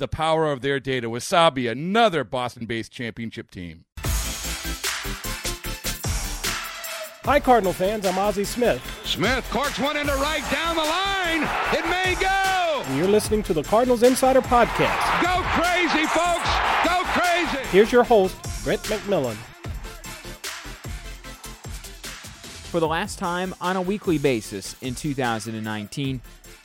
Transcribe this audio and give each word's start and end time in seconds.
the 0.00 0.08
power 0.08 0.50
of 0.50 0.62
their 0.62 0.80
data. 0.80 1.08
Wasabi, 1.08 1.70
another 1.70 2.24
Boston 2.24 2.66
based 2.66 2.90
championship 2.90 3.52
team. 3.52 3.84
Hi, 7.24 7.38
Cardinal 7.38 7.72
fans. 7.72 8.06
I'm 8.06 8.18
Ozzie 8.18 8.42
Smith. 8.44 8.82
Smith 9.04 9.46
corks 9.50 9.78
one 9.78 9.96
into 9.96 10.14
right 10.14 10.42
down 10.50 10.74
the 10.74 10.82
line. 10.82 11.42
It 11.72 11.88
may 11.88 12.16
go. 12.20 12.82
And 12.86 12.98
you're 12.98 13.06
listening 13.06 13.44
to 13.44 13.52
the 13.52 13.62
Cardinals 13.62 14.02
Insider 14.02 14.40
Podcast. 14.40 15.22
Go 15.22 15.42
crazy, 15.52 16.06
folks. 16.06 16.48
Go 16.84 17.02
crazy. 17.04 17.68
Here's 17.70 17.92
your 17.92 18.02
host, 18.02 18.34
Brett 18.64 18.80
McMillan. 18.84 19.36
For 22.70 22.80
the 22.80 22.88
last 22.88 23.18
time 23.18 23.54
on 23.60 23.76
a 23.76 23.82
weekly 23.82 24.16
basis 24.16 24.76
in 24.80 24.94
2019, 24.94 26.20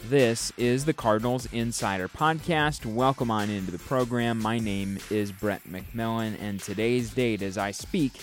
this 0.10 0.52
is 0.56 0.86
the 0.86 0.94
Cardinals 0.94 1.48
Insider 1.52 2.08
Podcast. 2.08 2.86
Welcome 2.86 3.32
on 3.32 3.50
into 3.50 3.72
the 3.72 3.80
program. 3.80 4.40
My 4.40 4.60
name 4.60 5.00
is 5.10 5.32
Brett 5.32 5.64
McMillan, 5.64 6.40
and 6.40 6.60
today's 6.60 7.12
date 7.12 7.42
as 7.42 7.58
I 7.58 7.72
speak 7.72 8.14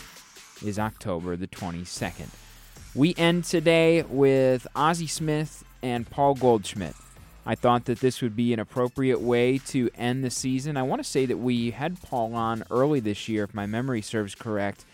is 0.64 0.78
October 0.78 1.34
the 1.34 1.48
22nd. 1.48 2.28
We 2.94 3.14
end 3.16 3.44
today 3.44 4.03
with 4.03 4.66
Ozzie 4.77 5.08
Smith 5.08 5.64
and 5.83 6.08
Paul 6.08 6.34
Goldschmidt. 6.34 6.94
I 7.44 7.56
thought 7.56 7.86
that 7.86 7.98
this 7.98 8.22
would 8.22 8.36
be 8.36 8.53
an 8.53 8.60
appropriate 8.60 9.20
way 9.20 9.58
to 9.69 9.91
end 9.97 10.22
the 10.22 10.30
season. 10.30 10.77
I 10.77 10.83
want 10.83 11.03
to 11.03 11.08
say 11.08 11.27
that 11.27 11.38
we 11.38 11.72
had 11.72 12.00
Paul 12.00 12.34
on 12.34 12.62
early 12.70 13.00
this 13.00 13.28
year, 13.28 13.42
if 13.42 13.55
my 13.55 13.66
memory 13.66 14.03
serves 14.03 14.36
correct. 14.36 14.84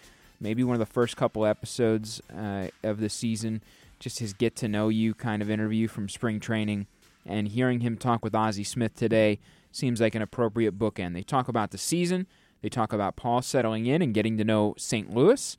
Maybe 0.40 0.64
one 0.64 0.74
of 0.74 0.80
the 0.80 0.86
first 0.86 1.18
couple 1.18 1.44
episodes 1.44 2.22
uh, 2.34 2.68
of 2.82 3.00
the 3.00 3.10
season 3.10 3.60
just 3.98 4.18
his 4.18 4.32
get 4.32 4.56
to 4.56 4.68
know 4.68 4.88
you 4.88 5.14
kind 5.14 5.42
of 5.42 5.50
interview 5.50 5.88
from 5.88 6.08
spring 6.08 6.40
training. 6.40 6.86
And 7.26 7.48
hearing 7.48 7.80
him 7.80 7.96
talk 7.96 8.24
with 8.24 8.34
Ozzie 8.34 8.64
Smith 8.64 8.94
today 8.94 9.38
seems 9.70 10.00
like 10.00 10.14
an 10.14 10.22
appropriate 10.22 10.78
bookend. 10.78 11.14
They 11.14 11.22
talk 11.22 11.48
about 11.48 11.70
the 11.70 11.78
season, 11.78 12.26
they 12.62 12.68
talk 12.68 12.92
about 12.92 13.16
Paul 13.16 13.42
settling 13.42 13.86
in 13.86 14.02
and 14.02 14.14
getting 14.14 14.36
to 14.38 14.44
know 14.44 14.74
St. 14.78 15.14
Louis, 15.14 15.56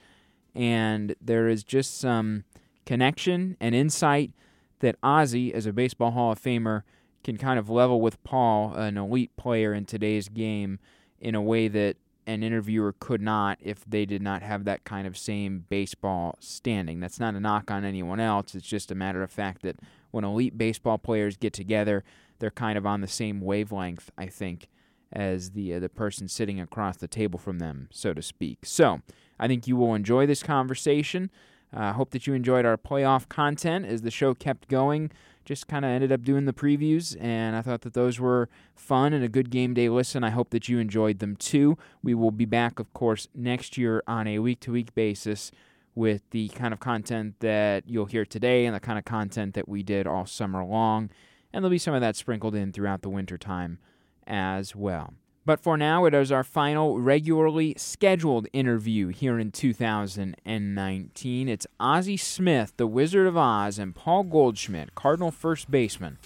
and 0.56 1.16
there 1.22 1.48
is 1.48 1.64
just 1.64 2.00
some 2.00 2.44
connection 2.86 3.56
and 3.60 3.76
insight 3.76 4.32
that 4.80 4.96
Ozzie, 5.04 5.54
as 5.54 5.66
a 5.66 5.74
Baseball 5.74 6.12
Hall 6.12 6.32
of 6.32 6.42
Famer, 6.42 6.84
can 7.24 7.38
kind 7.38 7.60
of 7.60 7.70
level 7.70 8.02
with 8.02 8.22
Paul, 8.24 8.74
an 8.74 8.98
elite 8.98 9.36
player 9.38 9.74
in 9.74 9.86
today's 9.86 10.30
game, 10.30 10.80
in 11.20 11.36
a 11.36 11.42
way 11.42 11.68
that 11.68 11.98
an 12.30 12.44
interviewer 12.44 12.94
could 13.00 13.22
not 13.22 13.58
if 13.60 13.84
they 13.86 14.06
did 14.06 14.22
not 14.22 14.44
have 14.44 14.64
that 14.66 14.84
kind 14.84 15.08
of 15.08 15.18
same 15.18 15.66
baseball 15.68 16.36
standing. 16.40 17.00
That's 17.00 17.20
not 17.20 17.34
a 17.34 17.40
knock 17.40 17.72
on 17.72 17.84
anyone 17.84 18.20
else. 18.20 18.54
It's 18.54 18.68
just 18.68 18.92
a 18.92 18.96
matter 18.96 19.24
of 19.24 19.32
fact 19.32 19.64
that 19.64 19.78
when 20.12 20.24
elite 20.24 20.56
baseball 20.56 21.00
players 21.00 21.38
get 21.38 21.54
together, 21.54 22.04
they're 22.38 22.52
kind 22.52 22.78
of 22.78 22.86
on 22.86 23.02
the 23.02 23.08
same 23.08 23.42
wavelength, 23.42 24.12
I 24.16 24.28
think, 24.28 24.70
as 25.12 25.52
the 25.52 25.74
uh, 25.74 25.80
the 25.80 25.90
person 25.90 26.28
sitting 26.28 26.60
across 26.60 26.98
the 26.98 27.08
table 27.08 27.40
from 27.40 27.58
them, 27.58 27.90
so 27.92 28.14
to 28.14 28.22
speak. 28.22 28.60
So, 28.64 29.02
I 29.40 29.48
think 29.48 29.68
you 29.68 29.76
will 29.76 29.96
enjoy 29.96 30.28
this 30.28 30.44
conversation. 30.44 31.32
I 31.72 31.90
uh, 31.90 31.94
hope 31.94 32.12
that 32.12 32.26
you 32.26 32.34
enjoyed 32.34 32.66
our 32.66 32.78
playoff 32.78 33.30
content 33.30 33.86
as 33.86 34.02
the 34.02 34.12
show 34.12 34.34
kept 34.34 34.68
going 34.68 35.12
just 35.50 35.68
kind 35.68 35.84
of 35.84 35.90
ended 35.90 36.12
up 36.12 36.22
doing 36.22 36.46
the 36.46 36.54
previews, 36.54 37.18
and 37.20 37.56
I 37.56 37.64
thought 37.64 37.82
that 37.82 37.96
those 37.96 38.20
were 38.20 38.50
fun 38.76 39.14
and 39.14 39.24
a 39.24 39.28
good 39.28 39.50
game 39.50 39.74
day 39.74 39.90
listen. 39.90 40.24
I 40.24 40.30
hope 40.30 40.52
that 40.52 40.70
you 40.70 40.78
enjoyed 40.78 41.18
them 41.18 41.36
too. 41.36 41.76
We 42.04 42.14
will 42.14 42.30
be 42.30 42.46
back, 42.46 42.78
of 42.78 42.94
course, 42.94 43.28
next 43.34 43.76
year 43.76 44.04
on 44.06 44.28
a 44.28 44.38
week 44.38 44.60
to 44.60 44.72
week 44.72 44.94
basis 44.94 45.52
with 45.96 46.22
the 46.30 46.50
kind 46.50 46.72
of 46.72 46.80
content 46.80 47.34
that 47.40 47.84
you'll 47.88 48.06
hear 48.06 48.26
today 48.26 48.68
and 48.68 48.76
the 48.76 48.80
kind 48.80 49.00
of 49.00 49.06
content 49.06 49.56
that 49.56 49.68
we 49.68 49.82
did 49.82 50.06
all 50.06 50.28
summer 50.28 50.64
long. 50.64 51.10
And 51.52 51.64
there'll 51.64 51.72
be 51.72 51.80
some 51.80 51.96
of 51.96 52.02
that 52.02 52.16
sprinkled 52.16 52.54
in 52.54 52.72
throughout 52.72 53.02
the 53.02 53.10
winter 53.10 53.40
time 53.40 53.80
as 54.28 54.76
well. 54.76 55.16
But 55.46 55.62
for 55.62 55.78
now, 55.78 56.06
it 56.06 56.14
is 56.14 56.32
our 56.32 56.44
final 56.44 57.00
regularly 57.00 57.74
scheduled 57.78 58.48
interview 58.54 59.08
here 59.08 59.40
in 59.40 59.52
2019. 59.52 61.50
It's 61.50 61.66
Ozzie 61.80 62.18
Smith, 62.18 62.74
the 62.78 62.86
Wizard 62.86 63.26
of 63.26 63.38
Oz, 63.38 63.80
and 63.80 63.96
Paul 63.96 64.24
Goldschmidt, 64.24 64.94
Cardinal 64.96 65.32
first 65.32 65.72
baseman, 65.72 66.18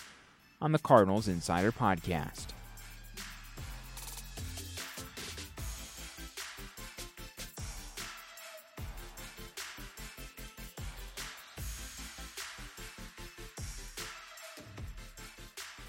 on 0.61 0.71
the 0.71 0.79
Cardinals 0.79 1.27
Insider 1.27 1.71
Podcast. 1.71 2.47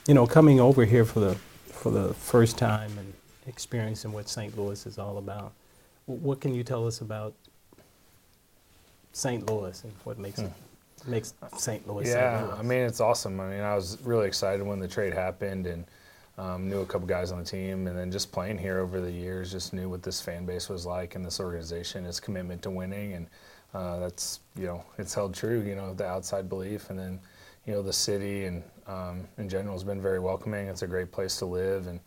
You 0.06 0.12
know, 0.12 0.26
coming 0.26 0.60
over 0.60 0.84
here 0.84 1.06
for 1.06 1.20
the 1.20 1.38
for 1.84 1.90
the 1.90 2.14
first 2.14 2.56
time 2.56 2.90
and 2.96 3.12
experiencing 3.46 4.10
what 4.10 4.26
St. 4.26 4.56
Louis 4.56 4.86
is 4.86 4.98
all 4.98 5.18
about. 5.18 5.52
What 6.06 6.40
can 6.40 6.54
you 6.54 6.64
tell 6.64 6.86
us 6.86 7.02
about 7.02 7.34
St. 9.12 9.46
Louis 9.50 9.84
and 9.84 9.92
what 10.04 10.18
makes 10.18 10.40
hmm. 10.40 10.46
it 10.46 11.06
makes 11.06 11.34
St. 11.58 11.86
Louis? 11.86 12.08
Yeah, 12.08 12.38
St. 12.38 12.48
Louis? 12.48 12.58
I 12.58 12.62
mean 12.62 12.80
it's 12.80 13.00
awesome. 13.00 13.38
I 13.38 13.50
mean 13.50 13.60
I 13.60 13.74
was 13.74 13.98
really 14.02 14.26
excited 14.26 14.66
when 14.66 14.78
the 14.78 14.88
trade 14.88 15.12
happened 15.12 15.66
and 15.66 15.84
um, 16.38 16.70
knew 16.70 16.80
a 16.80 16.86
couple 16.86 17.06
guys 17.06 17.30
on 17.32 17.40
the 17.40 17.44
team, 17.44 17.86
and 17.86 17.98
then 17.98 18.10
just 18.10 18.32
playing 18.32 18.56
here 18.56 18.78
over 18.78 19.02
the 19.02 19.12
years, 19.12 19.52
just 19.52 19.74
knew 19.74 19.90
what 19.90 20.02
this 20.02 20.22
fan 20.22 20.46
base 20.46 20.70
was 20.70 20.86
like 20.86 21.16
and 21.16 21.24
this 21.24 21.38
organization, 21.38 22.06
its 22.06 22.18
commitment 22.18 22.62
to 22.62 22.70
winning, 22.70 23.12
and 23.12 23.26
uh, 23.74 23.98
that's 23.98 24.40
you 24.56 24.64
know 24.64 24.82
it's 24.96 25.12
held 25.12 25.34
true. 25.34 25.60
You 25.60 25.74
know 25.74 25.92
the 25.92 26.06
outside 26.06 26.48
belief, 26.48 26.88
and 26.88 26.98
then 26.98 27.20
you 27.66 27.74
know 27.74 27.82
the 27.82 27.92
city 27.92 28.46
and 28.46 28.62
um, 28.86 29.26
in 29.38 29.48
general 29.48 29.74
has 29.74 29.84
been 29.84 30.00
very 30.00 30.18
welcoming. 30.18 30.66
It's 30.68 30.82
a 30.82 30.86
great 30.86 31.10
place 31.10 31.36
to 31.38 31.46
live, 31.46 31.86
and 31.86 32.00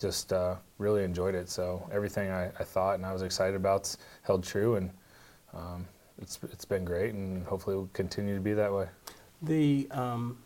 just 0.00 0.32
uh, 0.32 0.56
really 0.78 1.04
enjoyed 1.04 1.34
it. 1.34 1.48
So 1.48 1.88
everything 1.92 2.30
I, 2.30 2.46
I, 2.58 2.64
thought 2.64 2.96
and 2.96 3.06
I 3.06 3.12
was 3.12 3.22
excited 3.22 3.54
about 3.54 3.94
held 4.22 4.42
true, 4.42 4.76
and 4.76 4.90
um, 5.54 5.86
it's 6.20 6.38
it's 6.52 6.64
been 6.64 6.84
great, 6.84 7.14
and 7.14 7.44
hopefully 7.46 7.76
will 7.76 7.90
continue 7.92 8.34
to 8.34 8.40
be 8.40 8.52
that 8.54 8.72
way. 8.72 8.86
The 9.42 9.88
um, 9.90 10.38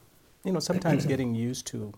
you 0.45 0.53
know 0.53 0.61
sometimes 0.61 1.07
getting 1.15 1.35
used 1.35 1.67
to 1.69 1.93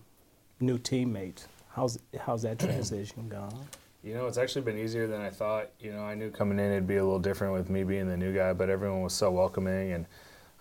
new 0.59 0.77
teammates. 0.77 1.47
How's 1.71 1.99
how's 2.19 2.43
that 2.43 2.59
transition 2.59 3.27
gone? 3.29 3.67
You 4.03 4.13
know, 4.13 4.27
it's 4.27 4.37
actually 4.37 4.61
been 4.61 4.77
easier 4.77 5.07
than 5.07 5.19
I 5.19 5.29
thought. 5.29 5.71
You 5.79 5.91
know, 5.91 6.03
I 6.03 6.15
knew 6.15 6.31
coming 6.31 6.57
in 6.57 6.71
it'd 6.71 6.87
be 6.87 6.97
a 6.97 7.03
little 7.03 7.19
different 7.19 7.53
with 7.53 7.69
me 7.69 7.83
being 7.83 8.07
the 8.07 8.15
new 8.15 8.33
guy, 8.33 8.53
but 8.53 8.69
everyone 8.69 9.01
was 9.01 9.13
so 9.13 9.31
welcoming 9.31 9.93
and. 9.93 10.05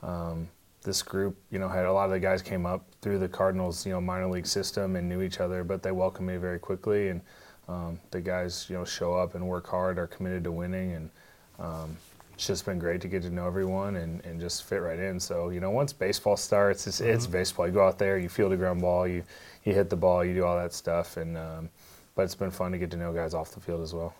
Um, 0.00 0.48
this 0.82 1.02
group, 1.02 1.36
you 1.50 1.58
know, 1.58 1.68
had 1.68 1.84
a 1.84 1.92
lot 1.92 2.04
of 2.06 2.10
the 2.12 2.20
guys 2.20 2.42
came 2.42 2.66
up 2.66 2.84
through 3.02 3.18
the 3.18 3.28
Cardinals, 3.28 3.84
you 3.84 3.92
know, 3.92 4.00
minor 4.00 4.28
league 4.28 4.46
system 4.46 4.96
and 4.96 5.08
knew 5.08 5.22
each 5.22 5.40
other, 5.40 5.64
but 5.64 5.82
they 5.82 5.92
welcomed 5.92 6.28
me 6.28 6.36
very 6.36 6.58
quickly. 6.58 7.08
And 7.08 7.20
um, 7.68 8.00
the 8.10 8.20
guys, 8.20 8.66
you 8.68 8.76
know, 8.76 8.84
show 8.84 9.14
up 9.14 9.34
and 9.34 9.46
work 9.46 9.66
hard, 9.66 9.98
are 9.98 10.06
committed 10.06 10.44
to 10.44 10.52
winning, 10.52 10.92
and 10.92 11.10
um, 11.58 11.96
it's 12.32 12.46
just 12.46 12.64
been 12.64 12.78
great 12.78 13.00
to 13.00 13.08
get 13.08 13.22
to 13.22 13.30
know 13.30 13.46
everyone 13.46 13.96
and, 13.96 14.24
and 14.24 14.40
just 14.40 14.64
fit 14.64 14.76
right 14.76 14.98
in. 14.98 15.18
So, 15.18 15.50
you 15.50 15.60
know, 15.60 15.70
once 15.70 15.92
baseball 15.92 16.36
starts, 16.36 16.86
it's, 16.86 17.00
mm-hmm. 17.00 17.10
it's 17.10 17.26
baseball. 17.26 17.66
You 17.66 17.72
go 17.72 17.86
out 17.86 17.98
there, 17.98 18.16
you 18.16 18.28
field 18.28 18.52
a 18.52 18.56
ground 18.56 18.80
ball, 18.80 19.06
you 19.06 19.22
you 19.64 19.74
hit 19.74 19.90
the 19.90 19.96
ball, 19.96 20.24
you 20.24 20.34
do 20.34 20.44
all 20.44 20.56
that 20.56 20.72
stuff, 20.72 21.16
and 21.16 21.36
um, 21.36 21.68
but 22.14 22.22
it's 22.22 22.34
been 22.34 22.50
fun 22.50 22.72
to 22.72 22.78
get 22.78 22.90
to 22.92 22.96
know 22.96 23.12
guys 23.12 23.34
off 23.34 23.50
the 23.50 23.60
field 23.60 23.82
as 23.82 23.92
well. 23.92 24.14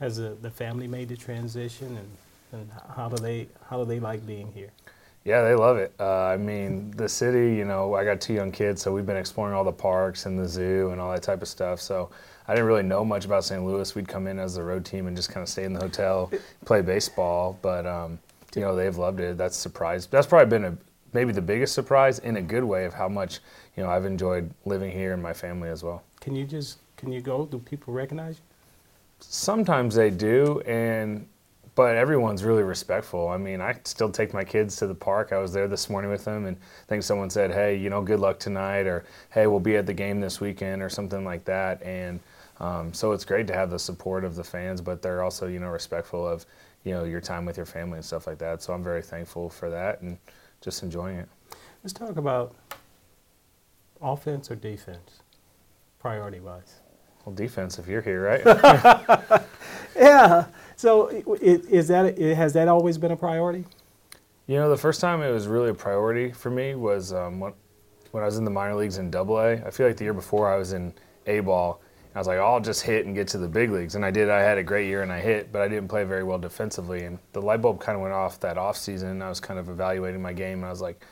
Has 0.00 0.16
the, 0.16 0.36
the 0.40 0.50
family 0.50 0.88
made 0.88 1.10
the 1.10 1.16
transition, 1.16 1.96
and, 2.52 2.60
and 2.60 2.70
how 2.96 3.08
do 3.08 3.22
they 3.22 3.46
how 3.68 3.76
do 3.78 3.84
they 3.84 4.00
like 4.00 4.26
being 4.26 4.50
here? 4.52 4.70
Yeah, 5.24 5.42
they 5.42 5.54
love 5.54 5.76
it. 5.76 5.92
Uh, 6.00 6.24
I 6.26 6.36
mean, 6.36 6.92
the 6.92 7.08
city, 7.08 7.54
you 7.54 7.64
know, 7.66 7.94
I 7.94 8.04
got 8.04 8.20
two 8.20 8.32
young 8.32 8.50
kids, 8.50 8.80
so 8.80 8.92
we've 8.92 9.04
been 9.04 9.18
exploring 9.18 9.54
all 9.54 9.64
the 9.64 9.72
parks 9.72 10.24
and 10.24 10.38
the 10.38 10.48
zoo 10.48 10.90
and 10.90 11.00
all 11.00 11.12
that 11.12 11.22
type 11.22 11.42
of 11.42 11.48
stuff. 11.48 11.80
So 11.80 12.10
I 12.48 12.54
didn't 12.54 12.66
really 12.66 12.82
know 12.82 13.04
much 13.04 13.26
about 13.26 13.44
St. 13.44 13.62
Louis. 13.62 13.94
We'd 13.94 14.08
come 14.08 14.26
in 14.26 14.38
as 14.38 14.56
a 14.56 14.62
road 14.62 14.84
team 14.84 15.06
and 15.06 15.16
just 15.16 15.30
kind 15.30 15.42
of 15.42 15.48
stay 15.48 15.64
in 15.64 15.74
the 15.74 15.80
hotel, 15.80 16.32
play 16.64 16.80
baseball. 16.80 17.58
But, 17.60 17.86
um, 17.86 18.18
you 18.54 18.62
know, 18.62 18.74
they've 18.74 18.96
loved 18.96 19.20
it. 19.20 19.36
That's 19.36 19.56
surprised. 19.56 20.10
That's 20.10 20.26
probably 20.26 20.48
been 20.48 20.64
a, 20.64 20.76
maybe 21.12 21.32
the 21.32 21.42
biggest 21.42 21.74
surprise 21.74 22.18
in 22.20 22.38
a 22.38 22.42
good 22.42 22.64
way 22.64 22.86
of 22.86 22.94
how 22.94 23.08
much, 23.08 23.40
you 23.76 23.82
know, 23.82 23.90
I've 23.90 24.06
enjoyed 24.06 24.50
living 24.64 24.90
here 24.90 25.12
and 25.12 25.22
my 25.22 25.34
family 25.34 25.68
as 25.68 25.82
well. 25.82 26.02
Can 26.20 26.34
you 26.34 26.44
just 26.46 26.78
can 26.96 27.12
you 27.12 27.20
go? 27.22 27.46
Do 27.46 27.58
people 27.58 27.94
recognize 27.94 28.36
you? 28.36 28.42
Sometimes 29.20 29.94
they 29.94 30.10
do, 30.10 30.60
and 30.66 31.26
but 31.80 31.96
everyone's 31.96 32.44
really 32.44 32.62
respectful. 32.62 33.28
I 33.28 33.38
mean, 33.38 33.62
I 33.62 33.74
still 33.84 34.10
take 34.10 34.34
my 34.34 34.44
kids 34.44 34.76
to 34.76 34.86
the 34.86 34.94
park. 34.94 35.32
I 35.32 35.38
was 35.38 35.50
there 35.54 35.66
this 35.66 35.88
morning 35.88 36.10
with 36.10 36.26
them, 36.26 36.44
and 36.44 36.58
I 36.58 36.86
think 36.88 37.02
someone 37.02 37.30
said, 37.30 37.50
"Hey, 37.50 37.74
you 37.74 37.88
know, 37.88 38.02
good 38.02 38.20
luck 38.20 38.38
tonight," 38.38 38.86
or 38.86 39.06
"Hey, 39.30 39.46
we'll 39.46 39.60
be 39.60 39.78
at 39.78 39.86
the 39.86 39.94
game 39.94 40.20
this 40.20 40.42
weekend," 40.42 40.82
or 40.82 40.90
something 40.90 41.24
like 41.24 41.46
that. 41.46 41.82
And 41.82 42.20
um, 42.58 42.92
so 42.92 43.12
it's 43.12 43.24
great 43.24 43.46
to 43.46 43.54
have 43.54 43.70
the 43.70 43.78
support 43.78 44.26
of 44.26 44.36
the 44.36 44.44
fans, 44.44 44.82
but 44.82 45.00
they're 45.00 45.22
also, 45.22 45.46
you 45.46 45.58
know, 45.58 45.70
respectful 45.70 46.28
of, 46.28 46.44
you 46.84 46.92
know, 46.92 47.04
your 47.04 47.22
time 47.22 47.46
with 47.46 47.56
your 47.56 47.64
family 47.64 47.96
and 47.96 48.04
stuff 48.04 48.26
like 48.26 48.36
that. 48.40 48.60
So 48.60 48.74
I'm 48.74 48.84
very 48.84 49.00
thankful 49.00 49.48
for 49.48 49.70
that, 49.70 50.02
and 50.02 50.18
just 50.60 50.82
enjoying 50.82 51.16
it. 51.16 51.30
Let's 51.82 51.94
talk 51.94 52.18
about 52.18 52.54
offense 54.02 54.50
or 54.50 54.54
defense, 54.54 55.22
priority 55.98 56.40
wise. 56.40 56.80
Well, 57.24 57.34
defense, 57.34 57.78
if 57.78 57.86
you're 57.86 58.02
here, 58.02 58.22
right? 58.22 59.42
Yeah. 59.96 60.46
So 60.76 61.08
is 61.42 61.88
that 61.88 62.16
has 62.18 62.54
that 62.54 62.68
always 62.68 62.96
been 62.96 63.10
a 63.10 63.16
priority? 63.16 63.64
You 64.46 64.56
know, 64.56 64.70
the 64.70 64.76
first 64.76 65.00
time 65.00 65.22
it 65.22 65.30
was 65.30 65.46
really 65.46 65.70
a 65.70 65.74
priority 65.74 66.32
for 66.32 66.50
me 66.50 66.74
was 66.74 67.12
um, 67.12 67.38
when, 67.38 67.52
when 68.12 68.22
I 68.22 68.26
was 68.26 68.38
in 68.38 68.44
the 68.44 68.50
minor 68.50 68.74
leagues 68.74 68.96
in 68.96 69.10
Double 69.10 69.38
A. 69.38 69.64
I 69.64 69.70
feel 69.70 69.86
like 69.86 69.96
the 69.96 70.04
year 70.04 70.14
before 70.14 70.52
I 70.52 70.56
was 70.56 70.72
in 70.72 70.94
A 71.26 71.40
ball. 71.40 71.82
I 72.14 72.18
was 72.18 72.26
like, 72.26 72.38
I'll 72.38 72.60
just 72.60 72.82
hit 72.82 73.06
and 73.06 73.14
get 73.14 73.28
to 73.28 73.38
the 73.38 73.46
big 73.46 73.70
leagues, 73.70 73.94
and 73.94 74.04
I 74.04 74.10
did. 74.10 74.28
I 74.28 74.40
had 74.40 74.58
a 74.58 74.64
great 74.64 74.88
year 74.88 75.02
and 75.02 75.12
I 75.12 75.20
hit, 75.20 75.52
but 75.52 75.62
I 75.62 75.68
didn't 75.68 75.86
play 75.86 76.02
very 76.02 76.24
well 76.24 76.38
defensively. 76.38 77.04
And 77.04 77.20
the 77.32 77.40
light 77.40 77.62
bulb 77.62 77.78
kind 77.80 77.94
of 77.94 78.02
went 78.02 78.14
off 78.14 78.40
that 78.40 78.58
off 78.58 78.76
season. 78.76 79.22
I 79.22 79.28
was 79.28 79.38
kind 79.38 79.60
of 79.60 79.68
evaluating 79.68 80.20
my 80.20 80.32
game, 80.32 80.58
and 80.58 80.66
I 80.66 80.70
was 80.70 80.80
like, 80.80 81.04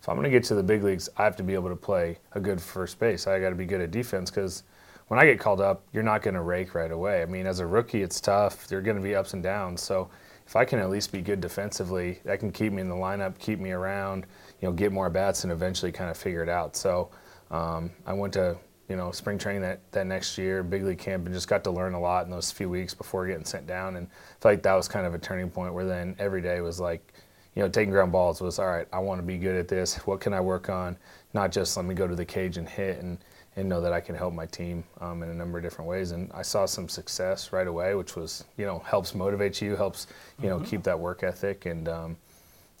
if 0.00 0.08
I'm 0.08 0.14
going 0.14 0.24
to 0.24 0.30
get 0.30 0.44
to 0.44 0.54
the 0.54 0.62
big 0.62 0.82
leagues, 0.82 1.08
I 1.18 1.24
have 1.24 1.36
to 1.36 1.42
be 1.42 1.52
able 1.52 1.68
to 1.68 1.76
play 1.76 2.16
a 2.32 2.40
good 2.40 2.60
first 2.60 2.98
base. 2.98 3.26
I 3.26 3.38
got 3.38 3.50
to 3.50 3.54
be 3.54 3.66
good 3.66 3.80
at 3.80 3.90
defense 3.90 4.30
because 4.30 4.62
when 5.08 5.20
I 5.20 5.26
get 5.26 5.38
called 5.38 5.60
up, 5.60 5.84
you're 5.92 6.02
not 6.02 6.22
going 6.22 6.34
to 6.34 6.42
rake 6.42 6.74
right 6.74 6.90
away. 6.90 7.22
I 7.22 7.26
mean, 7.26 7.46
as 7.46 7.60
a 7.60 7.66
rookie, 7.66 8.02
it's 8.02 8.20
tough. 8.20 8.66
There 8.66 8.78
are 8.78 8.82
going 8.82 8.96
to 8.96 9.02
be 9.02 9.14
ups 9.14 9.34
and 9.34 9.42
downs. 9.42 9.82
So 9.82 10.10
if 10.46 10.56
I 10.56 10.64
can 10.64 10.78
at 10.78 10.90
least 10.90 11.12
be 11.12 11.20
good 11.20 11.40
defensively, 11.40 12.20
that 12.24 12.40
can 12.40 12.50
keep 12.50 12.72
me 12.72 12.82
in 12.82 12.88
the 12.88 12.94
lineup, 12.94 13.38
keep 13.38 13.58
me 13.60 13.70
around, 13.70 14.26
you 14.60 14.68
know, 14.68 14.72
get 14.72 14.92
more 14.92 15.08
bats, 15.10 15.44
and 15.44 15.52
eventually 15.52 15.92
kind 15.92 16.10
of 16.10 16.16
figure 16.16 16.42
it 16.42 16.48
out. 16.48 16.76
So 16.76 17.10
um, 17.50 17.90
I 18.04 18.12
went 18.12 18.32
to 18.34 18.56
you 18.88 18.94
know 18.94 19.10
spring 19.10 19.38
training 19.38 19.62
that, 19.62 19.80
that 19.92 20.06
next 20.06 20.38
year, 20.38 20.62
big 20.62 20.84
league 20.84 20.98
camp, 20.98 21.26
and 21.26 21.34
just 21.34 21.48
got 21.48 21.64
to 21.64 21.70
learn 21.70 21.94
a 21.94 22.00
lot 22.00 22.24
in 22.24 22.30
those 22.30 22.50
few 22.50 22.68
weeks 22.68 22.94
before 22.94 23.26
getting 23.26 23.44
sent 23.44 23.66
down. 23.66 23.96
And 23.96 24.06
I 24.06 24.42
feel 24.42 24.52
like 24.52 24.62
that 24.62 24.74
was 24.74 24.88
kind 24.88 25.06
of 25.06 25.14
a 25.14 25.18
turning 25.18 25.50
point 25.50 25.74
where 25.74 25.84
then 25.84 26.16
every 26.18 26.40
day 26.40 26.60
was 26.60 26.80
like, 26.80 27.12
you 27.54 27.62
know, 27.62 27.68
taking 27.68 27.90
ground 27.90 28.12
balls 28.12 28.40
was 28.40 28.58
all 28.58 28.66
right. 28.66 28.86
I 28.92 28.98
want 28.98 29.20
to 29.20 29.26
be 29.26 29.38
good 29.38 29.56
at 29.56 29.68
this. 29.68 29.96
What 30.06 30.20
can 30.20 30.32
I 30.32 30.40
work 30.40 30.68
on? 30.68 30.96
Not 31.34 31.52
just 31.52 31.76
let 31.76 31.86
me 31.86 31.94
go 31.94 32.06
to 32.06 32.14
the 32.14 32.24
cage 32.24 32.56
and 32.56 32.68
hit 32.68 33.02
and 33.02 33.18
and 33.56 33.68
know 33.68 33.80
that 33.80 33.92
I 33.92 34.00
can 34.00 34.14
help 34.14 34.34
my 34.34 34.46
team 34.46 34.84
um, 35.00 35.22
in 35.22 35.30
a 35.30 35.34
number 35.34 35.58
of 35.58 35.64
different 35.64 35.88
ways. 35.88 36.12
And 36.12 36.30
I 36.32 36.42
saw 36.42 36.66
some 36.66 36.88
success 36.88 37.52
right 37.52 37.66
away, 37.66 37.94
which 37.94 38.14
was 38.14 38.44
you 38.56 38.66
know 38.66 38.80
helps 38.80 39.14
motivate 39.14 39.60
you, 39.60 39.74
helps 39.76 40.06
you 40.42 40.48
know 40.48 40.60
keep 40.60 40.82
that 40.84 40.98
work 40.98 41.22
ethic, 41.22 41.66
and 41.66 41.88
um, 41.88 42.16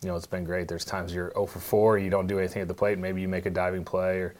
you 0.02 0.08
know 0.08 0.16
it's 0.16 0.26
been 0.26 0.44
great. 0.44 0.68
There's 0.68 0.84
times 0.84 1.14
you're 1.14 1.32
0 1.32 1.46
for 1.46 1.58
4, 1.58 1.98
you 1.98 2.10
don't 2.10 2.26
do 2.26 2.38
anything 2.38 2.62
at 2.62 2.68
the 2.68 2.74
plate. 2.74 2.98
Maybe 2.98 3.20
you 3.20 3.28
make 3.28 3.46
a 3.46 3.50
diving 3.50 3.84
play, 3.84 4.18
or 4.18 4.34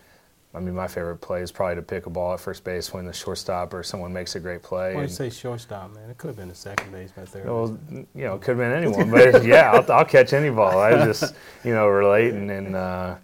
I 0.54 0.60
mean 0.60 0.74
my 0.74 0.86
favorite 0.86 1.22
play 1.22 1.40
is 1.40 1.50
probably 1.50 1.76
to 1.76 1.82
pick 1.82 2.04
a 2.04 2.10
ball 2.10 2.34
at 2.34 2.40
first 2.40 2.64
base 2.64 2.92
when 2.92 3.06
the 3.06 3.14
shortstop 3.14 3.72
or 3.72 3.82
someone 3.82 4.12
makes 4.12 4.36
a 4.36 4.40
great 4.40 4.62
play. 4.62 4.94
Why 4.94 5.00
do 5.00 5.06
you 5.06 5.08
say 5.08 5.30
shortstop, 5.30 5.94
man? 5.94 6.10
It 6.10 6.18
could 6.18 6.28
have 6.28 6.36
been 6.36 6.50
a 6.50 6.54
second 6.54 6.92
baseman, 6.92 7.24
third. 7.24 7.46
well, 7.46 7.78
you 7.90 8.06
know, 8.14 8.34
it 8.34 8.42
could 8.42 8.58
have 8.58 8.58
been 8.58 8.72
anyone, 8.72 9.10
but 9.10 9.42
yeah, 9.42 9.72
I'll, 9.72 9.90
I'll 9.90 10.04
catch 10.04 10.34
any 10.34 10.50
ball. 10.50 10.78
I 10.78 10.92
just, 11.06 11.34
you 11.64 11.72
know, 11.72 11.88
relate 11.88 12.34
and, 12.34 12.50
and 12.50 12.76
uh, 12.76 13.16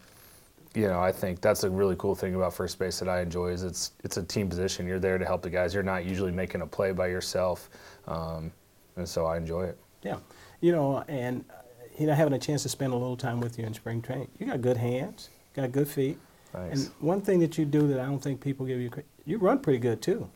you 0.75 0.89
know, 0.89 1.01
I 1.01 1.13
think 1.13 1.41
that's 1.41 1.65
a 1.65 1.71
really 1.71 1.97
cool 1.97 2.15
thing 2.15 2.35
about 2.35 2.55
first 2.55 2.79
base 2.79 2.99
that 2.99 3.09
I 3.09 3.21
enjoy 3.21 3.49
is 3.49 3.63
it's 3.63 3.93
it's 4.05 4.17
a 4.17 4.23
team 4.23 4.49
position. 4.49 4.87
You're 4.87 4.99
there 4.99 5.19
to 5.19 5.25
help 5.25 5.43
the 5.43 5.51
guys. 5.51 5.75
You're 5.75 5.83
not 5.83 6.05
usually 6.05 6.33
making 6.33 6.63
a 6.63 6.67
play 6.67 6.93
by 6.93 7.09
yourself, 7.09 7.71
um, 8.07 8.51
and 8.97 9.09
so 9.09 9.27
I 9.27 9.37
enjoy 9.37 9.65
it. 9.65 9.79
Yeah, 10.03 10.19
you 10.61 10.73
know, 10.73 11.05
and 11.09 11.45
uh, 11.51 11.55
you 11.99 12.07
know, 12.07 12.15
having 12.15 12.33
a 12.33 12.39
chance 12.39 12.63
to 12.63 12.69
spend 12.69 12.93
a 12.93 12.97
little 12.97 13.17
time 13.17 13.41
with 13.41 13.59
you 13.59 13.67
in 13.67 13.75
spring 13.75 14.01
training, 14.03 14.29
you 14.39 14.47
got 14.47 14.61
good 14.63 14.77
hands, 14.77 15.31
got 15.55 15.73
good 15.73 15.89
feet, 15.89 16.19
and 16.55 16.91
one 17.01 17.21
thing 17.21 17.39
that 17.41 17.59
you 17.59 17.65
do 17.65 17.87
that 17.89 18.01
I 18.01 18.07
don't 18.07 18.21
think 18.21 18.41
people 18.41 18.67
give 18.67 18.81
you 18.81 18.91
credit, 18.91 19.09
you 19.25 19.39
run 19.39 19.59
pretty 19.59 19.79
good 19.79 20.01
too. 20.01 20.29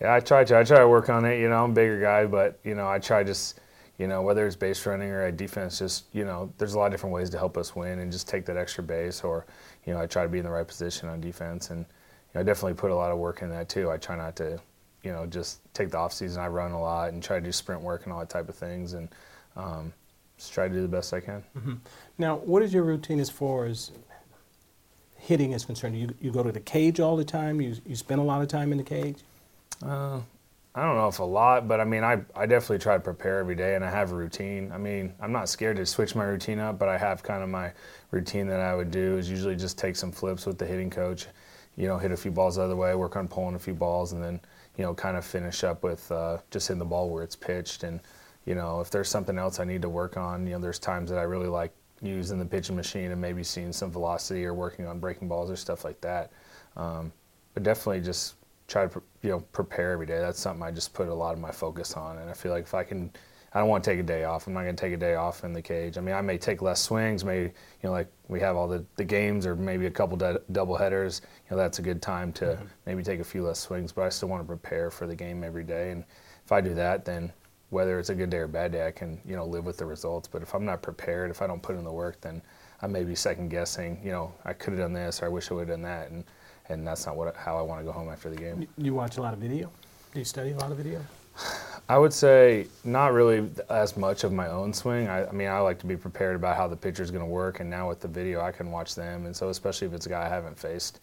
Yeah, 0.00 0.14
I 0.14 0.20
try 0.20 0.42
to. 0.42 0.58
I 0.58 0.64
try 0.64 0.78
to 0.78 0.88
work 0.88 1.08
on 1.08 1.24
it. 1.24 1.38
You 1.38 1.48
know, 1.48 1.62
I'm 1.62 1.70
a 1.70 1.74
bigger 1.74 2.00
guy, 2.00 2.26
but 2.26 2.58
you 2.64 2.74
know, 2.74 2.88
I 2.88 2.98
try 2.98 3.22
just, 3.22 3.60
you 3.98 4.08
know, 4.08 4.22
whether 4.22 4.46
it's 4.46 4.56
base 4.56 4.84
running 4.84 5.10
or 5.10 5.22
at 5.22 5.36
defense, 5.36 5.78
just 5.78 6.06
you 6.12 6.24
know, 6.24 6.52
there's 6.58 6.74
a 6.74 6.78
lot 6.78 6.86
of 6.86 6.92
different 6.92 7.14
ways 7.14 7.30
to 7.30 7.38
help 7.38 7.56
us 7.56 7.76
win 7.76 8.00
and 8.00 8.10
just 8.10 8.28
take 8.28 8.44
that 8.46 8.56
extra 8.56 8.82
base. 8.82 9.22
Or, 9.22 9.46
you 9.84 9.92
know, 9.92 10.00
I 10.00 10.06
try 10.06 10.22
to 10.22 10.28
be 10.28 10.38
in 10.38 10.44
the 10.44 10.50
right 10.50 10.66
position 10.66 11.08
on 11.08 11.20
defense, 11.20 11.70
and 11.70 11.80
you 11.80 11.84
know, 12.34 12.40
I 12.40 12.44
definitely 12.44 12.74
put 12.74 12.90
a 12.90 12.94
lot 12.94 13.10
of 13.10 13.18
work 13.18 13.42
in 13.42 13.50
that 13.50 13.68
too. 13.68 13.90
I 13.90 13.96
try 13.96 14.16
not 14.16 14.36
to, 14.36 14.60
you 15.02 15.12
know, 15.12 15.26
just 15.26 15.60
take 15.74 15.90
the 15.90 15.98
off 15.98 16.12
season. 16.12 16.42
I 16.42 16.48
run 16.48 16.72
a 16.72 16.80
lot 16.80 17.12
and 17.12 17.22
try 17.22 17.38
to 17.38 17.44
do 17.44 17.52
sprint 17.52 17.82
work 17.82 18.04
and 18.04 18.12
all 18.12 18.20
that 18.20 18.30
type 18.30 18.48
of 18.48 18.54
things, 18.54 18.92
and 18.92 19.08
um, 19.56 19.92
just 20.38 20.52
try 20.52 20.68
to 20.68 20.74
do 20.74 20.82
the 20.82 20.88
best 20.88 21.12
I 21.12 21.20
can. 21.20 21.44
Now, 22.18 22.36
what 22.36 22.62
is 22.62 22.72
your 22.72 22.84
routine 22.84 23.20
as 23.20 23.30
far 23.30 23.66
as 23.66 23.90
hitting 25.16 25.52
is 25.52 25.64
concerned? 25.64 25.98
You 25.98 26.14
you 26.20 26.30
go 26.30 26.42
to 26.42 26.52
the 26.52 26.60
cage 26.60 27.00
all 27.00 27.16
the 27.16 27.24
time. 27.24 27.60
You 27.60 27.76
you 27.86 27.96
spend 27.96 28.20
a 28.20 28.24
lot 28.24 28.42
of 28.42 28.48
time 28.48 28.72
in 28.72 28.78
the 28.78 28.84
cage. 28.84 29.18
Uh, 29.84 30.20
I 30.74 30.84
don't 30.84 30.96
know 30.96 31.08
if 31.08 31.18
a 31.18 31.24
lot, 31.24 31.68
but 31.68 31.80
I 31.80 31.84
mean, 31.84 32.02
I, 32.02 32.22
I 32.34 32.46
definitely 32.46 32.78
try 32.78 32.94
to 32.94 33.00
prepare 33.00 33.38
every 33.38 33.54
day 33.54 33.74
and 33.74 33.84
I 33.84 33.90
have 33.90 34.12
a 34.12 34.14
routine. 34.14 34.72
I 34.72 34.78
mean, 34.78 35.12
I'm 35.20 35.30
not 35.30 35.50
scared 35.50 35.76
to 35.76 35.84
switch 35.84 36.14
my 36.14 36.24
routine 36.24 36.58
up, 36.58 36.78
but 36.78 36.88
I 36.88 36.96
have 36.96 37.22
kind 37.22 37.42
of 37.42 37.50
my 37.50 37.72
routine 38.10 38.46
that 38.46 38.60
I 38.60 38.74
would 38.74 38.90
do 38.90 39.18
is 39.18 39.28
usually 39.28 39.54
just 39.54 39.78
take 39.78 39.96
some 39.96 40.10
flips 40.10 40.46
with 40.46 40.56
the 40.56 40.64
hitting 40.64 40.88
coach, 40.88 41.26
you 41.76 41.88
know, 41.88 41.98
hit 41.98 42.10
a 42.10 42.16
few 42.16 42.30
balls 42.30 42.56
the 42.56 42.62
other 42.62 42.76
way, 42.76 42.94
work 42.94 43.16
on 43.16 43.28
pulling 43.28 43.54
a 43.54 43.58
few 43.58 43.74
balls, 43.74 44.12
and 44.12 44.24
then, 44.24 44.40
you 44.78 44.84
know, 44.84 44.94
kind 44.94 45.18
of 45.18 45.26
finish 45.26 45.62
up 45.62 45.82
with 45.82 46.10
uh, 46.10 46.38
just 46.50 46.68
hitting 46.68 46.78
the 46.78 46.86
ball 46.86 47.10
where 47.10 47.22
it's 47.22 47.36
pitched. 47.36 47.84
And, 47.84 48.00
you 48.46 48.54
know, 48.54 48.80
if 48.80 48.90
there's 48.90 49.10
something 49.10 49.36
else 49.36 49.60
I 49.60 49.64
need 49.64 49.82
to 49.82 49.90
work 49.90 50.16
on, 50.16 50.46
you 50.46 50.54
know, 50.54 50.58
there's 50.58 50.78
times 50.78 51.10
that 51.10 51.18
I 51.18 51.22
really 51.24 51.48
like 51.48 51.74
using 52.00 52.38
the 52.38 52.46
pitching 52.46 52.76
machine 52.76 53.10
and 53.10 53.20
maybe 53.20 53.44
seeing 53.44 53.74
some 53.74 53.90
velocity 53.90 54.46
or 54.46 54.54
working 54.54 54.86
on 54.86 55.00
breaking 55.00 55.28
balls 55.28 55.50
or 55.50 55.56
stuff 55.56 55.84
like 55.84 56.00
that. 56.00 56.32
Um, 56.78 57.12
but 57.52 57.62
definitely 57.62 58.00
just 58.00 58.36
try 58.72 58.86
to 58.86 59.02
you 59.20 59.30
know 59.30 59.40
prepare 59.52 59.92
every 59.92 60.06
day. 60.06 60.18
That's 60.18 60.40
something 60.40 60.62
I 60.62 60.70
just 60.70 60.94
put 60.94 61.08
a 61.08 61.14
lot 61.14 61.34
of 61.34 61.40
my 61.40 61.52
focus 61.52 61.94
on, 61.94 62.18
and 62.18 62.30
I 62.30 62.32
feel 62.32 62.50
like 62.50 62.64
if 62.64 62.74
I 62.74 62.82
can, 62.82 63.12
I 63.52 63.60
don't 63.60 63.68
want 63.68 63.84
to 63.84 63.90
take 63.90 64.00
a 64.00 64.02
day 64.02 64.24
off. 64.24 64.46
I'm 64.46 64.54
not 64.54 64.62
going 64.62 64.74
to 64.74 64.80
take 64.80 64.94
a 64.94 64.96
day 64.96 65.14
off 65.14 65.44
in 65.44 65.52
the 65.52 65.60
cage. 65.60 65.98
I 65.98 66.00
mean, 66.00 66.14
I 66.14 66.22
may 66.22 66.38
take 66.38 66.62
less 66.62 66.80
swings, 66.80 67.22
maybe 67.22 67.44
you 67.44 67.52
know 67.84 67.92
like 67.92 68.10
we 68.28 68.40
have 68.40 68.56
all 68.56 68.66
the, 68.66 68.84
the 68.96 69.04
games 69.04 69.44
or 69.44 69.54
maybe 69.54 69.86
a 69.86 69.90
couple 69.90 70.16
de- 70.16 70.40
double 70.52 70.76
headers. 70.76 71.20
You 71.48 71.54
know 71.54 71.62
that's 71.62 71.78
a 71.80 71.82
good 71.82 72.00
time 72.00 72.32
to 72.34 72.44
mm-hmm. 72.46 72.64
maybe 72.86 73.02
take 73.02 73.20
a 73.20 73.24
few 73.24 73.44
less 73.44 73.60
swings, 73.60 73.92
but 73.92 74.02
I 74.02 74.08
still 74.08 74.30
want 74.30 74.42
to 74.42 74.46
prepare 74.46 74.90
for 74.90 75.06
the 75.06 75.14
game 75.14 75.44
every 75.44 75.64
day. 75.64 75.90
And 75.90 76.04
if 76.44 76.50
I 76.50 76.62
do 76.62 76.74
that, 76.74 77.04
then 77.04 77.30
whether 77.68 77.98
it's 77.98 78.10
a 78.10 78.14
good 78.14 78.30
day 78.30 78.38
or 78.38 78.48
bad 78.48 78.72
day, 78.72 78.86
I 78.86 78.90
can 78.90 79.20
you 79.26 79.36
know 79.36 79.44
live 79.44 79.66
with 79.66 79.76
the 79.76 79.86
results. 79.86 80.28
But 80.28 80.40
if 80.40 80.54
I'm 80.54 80.64
not 80.64 80.80
prepared, 80.80 81.30
if 81.30 81.42
I 81.42 81.46
don't 81.46 81.62
put 81.62 81.76
in 81.76 81.84
the 81.84 81.92
work, 81.92 82.22
then 82.22 82.40
I 82.80 82.86
may 82.86 83.04
be 83.04 83.14
second 83.14 83.50
guessing. 83.50 84.00
You 84.02 84.12
know, 84.12 84.34
I 84.46 84.54
could 84.54 84.72
have 84.72 84.80
done 84.80 84.94
this, 84.94 85.22
or 85.22 85.26
I 85.26 85.28
wish 85.28 85.50
I 85.50 85.54
would 85.54 85.68
have 85.68 85.76
done 85.76 85.82
that, 85.82 86.10
and 86.10 86.24
and 86.72 86.86
that's 86.86 87.06
not 87.06 87.16
what 87.16 87.34
how 87.36 87.58
I 87.58 87.62
want 87.62 87.80
to 87.80 87.84
go 87.84 87.92
home 87.92 88.08
after 88.08 88.30
the 88.30 88.36
game. 88.36 88.66
You, 88.76 88.94
watch 88.94 89.16
a 89.16 89.22
lot 89.22 89.32
of 89.32 89.40
video. 89.40 89.70
Do 90.12 90.18
you 90.18 90.24
study 90.24 90.52
a 90.52 90.56
lot 90.56 90.70
of 90.70 90.76
video? 90.76 91.00
I 91.88 91.98
would 91.98 92.12
say 92.12 92.66
not 92.84 93.12
really 93.12 93.48
as 93.70 93.96
much 93.96 94.24
of 94.24 94.32
my 94.32 94.48
own 94.48 94.72
swing. 94.72 95.08
I, 95.08 95.26
I 95.26 95.32
mean, 95.32 95.48
I 95.48 95.58
like 95.58 95.78
to 95.80 95.86
be 95.86 95.96
prepared 95.96 96.36
about 96.36 96.56
how 96.56 96.68
the 96.68 96.76
pitcher 96.76 97.02
is 97.02 97.10
going 97.10 97.24
to 97.24 97.30
work, 97.30 97.60
and 97.60 97.68
now 97.68 97.88
with 97.88 98.00
the 98.00 98.08
video, 98.08 98.40
I 98.40 98.52
can 98.52 98.70
watch 98.70 98.94
them. 98.94 99.26
And 99.26 99.34
so, 99.34 99.48
especially 99.48 99.88
if 99.88 99.94
it's 99.94 100.06
a 100.06 100.08
guy 100.10 100.24
I 100.24 100.28
haven't 100.28 100.58
faced 100.58 101.00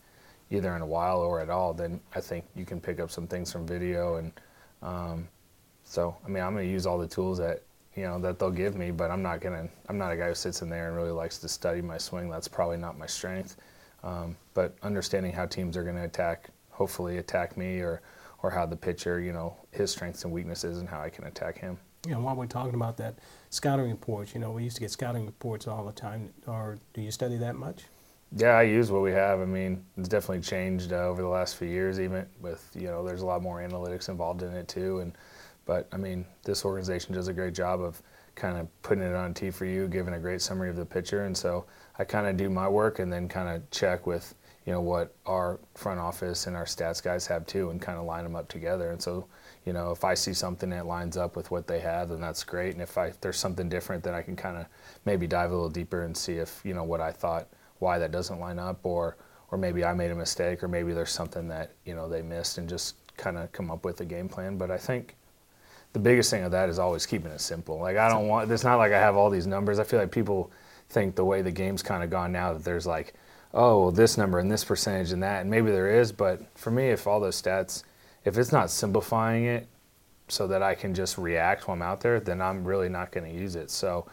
either 0.51 0.75
in 0.75 0.81
a 0.81 0.85
while 0.85 1.19
or 1.19 1.39
at 1.41 1.49
all, 1.49 1.73
then 1.73 1.99
I 2.15 2.21
think 2.21 2.45
you 2.55 2.65
can 2.65 2.79
pick 2.79 2.99
up 2.99 3.11
some 3.11 3.27
things 3.27 3.51
from 3.51 3.67
video. 3.67 4.15
And 4.15 4.31
um, 4.81 5.27
so, 5.83 6.15
I 6.25 6.29
mean, 6.29 6.43
I'm 6.43 6.53
going 6.53 6.65
to 6.65 6.71
use 6.71 6.85
all 6.85 6.97
the 6.97 7.07
tools 7.07 7.37
that 7.39 7.61
you 7.95 8.03
know 8.03 8.19
that 8.19 8.39
they'll 8.39 8.51
give 8.51 8.75
me, 8.75 8.91
but 8.91 9.11
I'm 9.11 9.21
not 9.21 9.41
gonna. 9.41 9.67
I'm 9.89 9.97
not 9.97 10.11
a 10.11 10.15
guy 10.15 10.29
who 10.29 10.35
sits 10.35 10.61
in 10.61 10.69
there 10.69 10.87
and 10.87 10.95
really 10.95 11.11
likes 11.11 11.37
to 11.39 11.49
study 11.49 11.81
my 11.81 11.97
swing. 11.97 12.29
That's 12.29 12.47
probably 12.47 12.77
not 12.77 12.97
my 12.97 13.07
strength. 13.07 13.57
Um, 14.03 14.37
but 14.53 14.75
understanding 14.81 15.33
how 15.33 15.45
teams 15.45 15.75
are 15.75 15.83
going 15.83 15.95
to 15.95 16.03
attack, 16.03 16.49
hopefully 16.69 17.17
attack 17.17 17.57
me, 17.57 17.79
or 17.79 18.01
or 18.41 18.49
how 18.49 18.65
the 18.65 18.75
pitcher, 18.75 19.19
you 19.19 19.33
know, 19.33 19.57
his 19.71 19.91
strengths 19.91 20.23
and 20.23 20.31
weaknesses, 20.31 20.79
and 20.79 20.87
how 20.87 21.01
I 21.01 21.09
can 21.09 21.25
attack 21.25 21.57
him. 21.57 21.77
You 22.07 22.13
know, 22.13 22.21
while 22.21 22.35
we're 22.35 22.45
talking 22.45 22.75
about 22.75 22.95
that, 22.97 23.15
scouting 23.49 23.89
reports. 23.89 24.33
You 24.33 24.39
know, 24.39 24.51
we 24.51 24.63
used 24.63 24.77
to 24.77 24.81
get 24.81 24.91
scouting 24.91 25.25
reports 25.25 25.67
all 25.67 25.85
the 25.85 25.91
time. 25.91 26.31
Or 26.47 26.77
do 26.93 27.01
you 27.01 27.11
study 27.11 27.35
that 27.37 27.55
much? 27.55 27.83
Yeah, 28.35 28.51
I 28.51 28.63
use 28.63 28.91
what 28.91 29.01
we 29.01 29.11
have. 29.11 29.41
I 29.41 29.45
mean, 29.45 29.83
it's 29.97 30.07
definitely 30.07 30.41
changed 30.41 30.93
uh, 30.93 31.07
over 31.07 31.21
the 31.21 31.27
last 31.27 31.55
few 31.55 31.67
years. 31.67 31.99
Even 31.99 32.25
with 32.39 32.69
you 32.75 32.87
know, 32.87 33.05
there's 33.05 33.21
a 33.21 33.25
lot 33.25 33.41
more 33.41 33.59
analytics 33.59 34.07
involved 34.07 34.43
in 34.43 34.53
it 34.53 34.67
too. 34.67 34.99
And 34.99 35.13
but 35.65 35.87
I 35.91 35.97
mean, 35.97 36.25
this 36.43 36.63
organization 36.63 37.13
does 37.13 37.27
a 37.27 37.33
great 37.33 37.53
job 37.53 37.81
of 37.81 38.01
kind 38.39 38.57
of 38.57 38.67
putting 38.81 39.03
it 39.03 39.13
on 39.13 39.33
tee 39.33 39.51
for 39.51 39.65
you, 39.65 39.87
giving 39.87 40.13
a 40.13 40.19
great 40.19 40.41
summary 40.41 40.69
of 40.69 40.75
the 40.75 40.85
picture. 40.85 41.25
And 41.25 41.37
so 41.37 41.65
I 41.99 42.05
kind 42.05 42.25
of 42.25 42.37
do 42.37 42.49
my 42.49 42.67
work 42.67 42.99
and 42.99 43.11
then 43.11 43.27
kind 43.27 43.49
of 43.49 43.69
check 43.69 44.07
with 44.07 44.33
you 44.65 44.73
know 44.73 44.81
what 44.81 45.15
our 45.25 45.59
front 45.73 45.99
office 45.99 46.45
and 46.45 46.55
our 46.55 46.65
stats 46.65 47.01
guys 47.01 47.25
have 47.25 47.45
too, 47.47 47.71
and 47.71 47.81
kind 47.81 47.97
of 47.97 48.05
line 48.05 48.23
them 48.23 48.35
up 48.35 48.47
together. 48.47 48.91
And 48.91 49.01
so 49.01 49.25
you 49.65 49.73
know 49.73 49.91
if 49.91 50.03
I 50.03 50.13
see 50.13 50.33
something 50.33 50.69
that 50.69 50.85
lines 50.85 51.17
up 51.17 51.35
with 51.35 51.49
what 51.51 51.67
they 51.67 51.79
have, 51.79 52.09
then 52.09 52.21
that's 52.21 52.43
great. 52.43 52.73
And 52.73 52.81
if 52.81 52.97
I 52.97 53.13
there's 53.21 53.37
something 53.37 53.67
different, 53.67 54.03
then 54.03 54.13
I 54.13 54.21
can 54.21 54.35
kind 54.35 54.57
of 54.57 54.65
maybe 55.05 55.27
dive 55.27 55.51
a 55.51 55.53
little 55.53 55.69
deeper 55.69 56.03
and 56.03 56.15
see 56.15 56.33
if 56.33 56.61
you 56.63 56.73
know 56.73 56.83
what 56.83 57.01
I 57.01 57.11
thought 57.11 57.47
why 57.79 57.97
that 57.97 58.11
doesn't 58.11 58.39
line 58.39 58.59
up 58.59 58.85
or 58.85 59.17
or 59.51 59.57
maybe 59.57 59.83
I 59.83 59.93
made 59.93 60.11
a 60.11 60.15
mistake 60.15 60.63
or 60.63 60.67
maybe 60.67 60.93
there's 60.93 61.11
something 61.11 61.47
that 61.47 61.73
you 61.85 61.95
know 61.95 62.07
they 62.07 62.21
missed 62.21 62.57
and 62.57 62.69
just 62.69 62.95
kind 63.17 63.37
of 63.37 63.51
come 63.51 63.71
up 63.71 63.83
with 63.85 63.99
a 64.01 64.05
game 64.05 64.29
plan. 64.29 64.57
But 64.57 64.69
I 64.71 64.77
think 64.77 65.15
the 65.93 65.99
biggest 65.99 66.29
thing 66.29 66.43
of 66.43 66.51
that 66.51 66.69
is 66.69 66.79
always 66.79 67.05
keeping 67.05 67.31
it 67.31 67.41
simple. 67.41 67.79
Like 67.79 67.97
I 67.97 68.09
don't 68.09 68.27
want. 68.27 68.51
It's 68.51 68.63
not 68.63 68.77
like 68.77 68.91
I 68.91 68.99
have 68.99 69.15
all 69.15 69.29
these 69.29 69.47
numbers. 69.47 69.79
I 69.79 69.83
feel 69.83 69.99
like 69.99 70.11
people 70.11 70.51
think 70.89 71.15
the 71.15 71.25
way 71.25 71.41
the 71.41 71.51
game's 71.51 71.83
kind 71.83 72.03
of 72.03 72.09
gone 72.09 72.31
now 72.31 72.53
that 72.53 72.63
there's 72.63 72.87
like, 72.87 73.13
oh, 73.53 73.81
well, 73.81 73.91
this 73.91 74.17
number 74.17 74.39
and 74.39 74.51
this 74.51 74.63
percentage 74.63 75.11
and 75.11 75.23
that, 75.23 75.41
and 75.41 75.49
maybe 75.49 75.71
there 75.71 75.99
is. 75.99 76.11
But 76.11 76.41
for 76.57 76.71
me, 76.71 76.89
if 76.89 77.07
all 77.07 77.19
those 77.19 77.41
stats, 77.41 77.83
if 78.25 78.37
it's 78.37 78.51
not 78.51 78.69
simplifying 78.69 79.45
it 79.45 79.67
so 80.27 80.47
that 80.47 80.61
I 80.61 80.75
can 80.75 80.93
just 80.93 81.17
react 81.17 81.67
while 81.67 81.75
I'm 81.75 81.81
out 81.81 82.01
there, 82.01 82.19
then 82.19 82.41
I'm 82.41 82.63
really 82.63 82.89
not 82.89 83.11
going 83.11 83.31
to 83.31 83.39
use 83.39 83.55
it. 83.55 83.71
So. 83.71 84.07